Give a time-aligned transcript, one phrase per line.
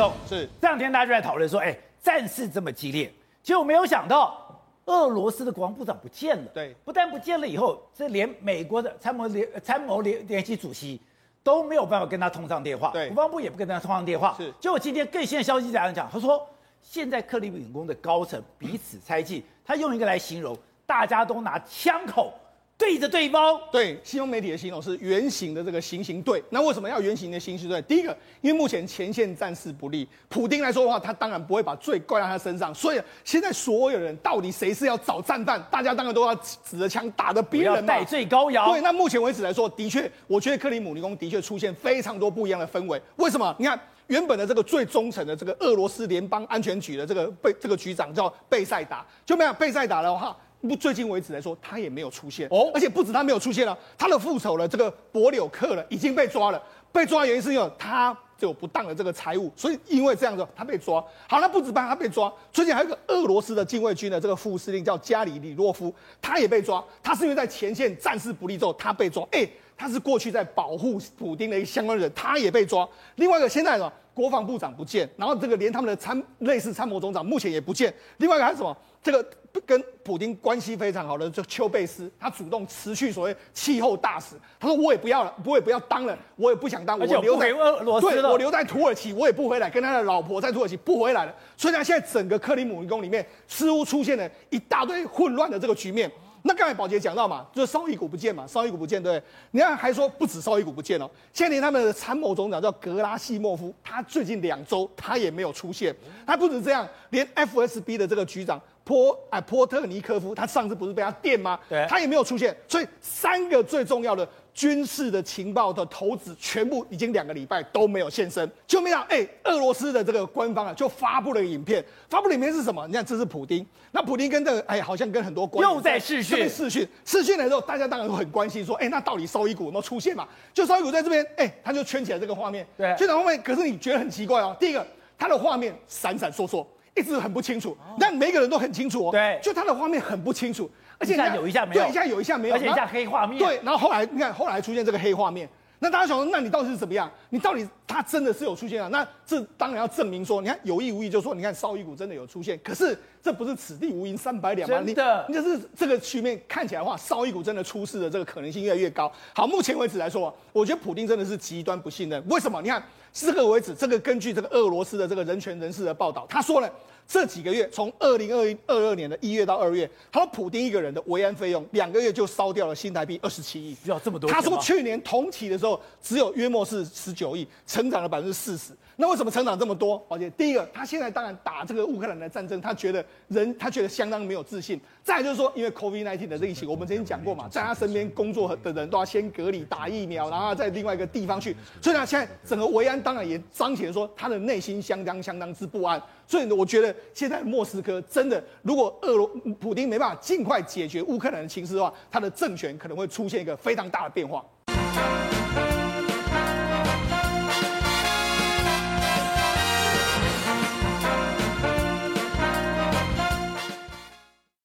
[0.00, 3.12] 总是这两天大家就在讨论说，哎，战事这么激烈，
[3.42, 6.50] 结果没有想到俄罗斯的国防部长不见了。
[6.54, 10.98] 对，不但不见了以后，这连美国的参谋联参谋联联席主席
[11.42, 14.34] 都没有办法跟他通上电话，对，国防部也不跟他通上电话。
[14.38, 16.48] 是，结果今天更新的消息这样讲，他说
[16.80, 20.56] 现在克里姆林宫的高层彼此猜忌，他用一个来形容，
[20.86, 22.32] 大家都拿枪口。
[22.80, 26.42] 对着对方，对西方媒体的形容是圆形的这个行刑队。
[26.48, 27.80] 那为什么要圆形的行刑队？
[27.82, 32.74] 第一个，因为目前前线战事不利，普丁来说的话，他当然不会把罪怪在他身上。
[32.74, 38.72] 所以现在所有人到底谁是要找战犯，大家当然都要指着枪打着别人嘛，代罪羔羊。
[38.72, 42.98] 对，那目前为止来说，的确，我觉得克里姆林宫的确出现非常多不一样的氛围。
[43.16, 43.54] 为什么？
[43.58, 50.34] 你看原本的这个最忠诚的这个俄罗斯联邦安全局的这个贝这个局长叫贝塞达，就没有贝塞达的话。
[50.60, 56.62] 不，最近为止来说，他也没有出现哦，而且不止他没有出现了，他的副手了，这个博柳克了，已经被抓了。
[56.92, 61.00] 被抓的原因是因为他有不当的这个财务，所以因为这样子，他被抓。
[61.28, 66.84] 好，那不止办他被抓，最近还有一个俄罗斯的禁卫军的这个副司令叫加里里洛夫，他也被抓。
[67.02, 69.24] 他是因为在前线战事不利之后，他被抓。
[69.30, 72.86] 哎，他是过去在保护普丁的一个相关人，他也被抓。
[73.16, 77.94] 另外一个现在呢，国防部长不见，然后这个连他们的参类似参谋总长目前也不见。
[78.16, 78.76] 另外一个还是什么？
[79.02, 79.24] 这个。
[79.66, 91.34] 跟普京关系非常好的就丘贝斯，他主动辞去所谓气候大使，他说我也不要了，我也不要当了，我也不想当，我留在俄罗斯了，我留在土耳其，我也不回来，跟他的老婆在土耳其不回来了。
[91.56, 96.08] 所以呢，现在整个克里姆林宫里面似乎出现了一大堆混乱的这个局面。
[96.42, 99.26] 那刚才宝杰讲到嘛，就是绍伊古不见嘛，绍伊古不见，对不对？
[99.50, 105.94] 你看还说不止绍伊古不见哦，现在连他们的参谋总长叫格拉西莫夫，他最近两周他也没有出现。
[106.24, 108.60] 他不止这样，连 FSB 的这个局长。
[108.90, 111.56] 波哎波特尼科夫，他上次不是被他电吗？
[111.68, 118.50] 对，他也没有出现，所以三个最重要的军事的情报的头子，全部已经两个礼拜都没有现身。
[118.66, 122.84] 就没想哎，俄罗斯的这个官方啊，就发布了影片，发布的影片是什么？
[122.88, 130.26] 你看，这是普丁，那普丁跟这个哎，好像跟很多官又在视讯，视讯，视讯的时候，大家当然都很关心，说，哎，那到底绍伊古有没有出现嘛？
[130.52, 133.40] 就绍伊古在这边，哎，他就圈起来这个画面，对，圈起来画面。
[133.40, 134.84] 可是你觉得很奇怪哦，第一个，
[135.16, 136.66] 他的画面闪闪烁烁。
[137.00, 139.10] 一直很不清楚，但每个人都很清楚哦。
[139.10, 143.38] 对，就他的画面很不清楚，而且一下有一下没有，对，一下有一下没有，而且一下黑画面。
[143.38, 145.48] 对，然后后来你看，后来出现这个黑画面，
[145.82, 147.10] 那大家想说，那你到底是怎么样？
[147.30, 148.88] 你到底他真的是有出现啊？
[148.88, 154.76] 那这当然要证明说，你看有意无意就说，你看绍伊古真的有出现，可是这不是此地无银三百两吗？
[154.84, 159.10] 真的，你就是这个局面看起来的话，绍伊古真的出事的这个可能性越来越高。
[159.34, 162.22] 好，目前为止来说，我觉得普丁真的是极端不信任。
[162.28, 162.60] 为什么？
[162.60, 162.82] 你看，
[163.14, 166.68] 至这个为止，这个根据这个俄罗斯的这个人权人士的报道，他说呢。
[167.10, 174.30] 这几个月，从二零二一二二年的一月到二月，他说普丁一个人的维安费用，两个月就烧掉了新台币二十七亿，要这么多？
[174.30, 178.72] 他说去年同期的时候，只有约莫是十九亿，成长了百分之四十。
[178.94, 180.00] 那为什么成长这么多？
[180.08, 184.80] 而且第一个，他现在当然打这个乌克兰的战争，他觉得人他觉得相当没有自信。
[185.02, 191.56] 再来就是说，因为 COVID-19 的疫情，我们曾经讲过嘛，在他身边工作的人都要先隔离打疫苗，然后在另外一个地方去。
[191.82, 196.00] 所以呢，现在整个维安当然也彰显说他的内心相当相当之不安。
[196.28, 199.26] 所以呢，我觉得现在莫斯科真的，如果俄罗
[199.58, 204.44] 普丁没办法尽快解决乌克兰的情势的话，他的政权可能会出现一个非常大的变化。